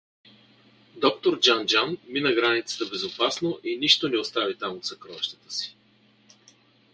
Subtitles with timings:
[0.95, 5.75] Доктор Джан-Джан мина границата безопасно и нищо не остави там от съкровищата си.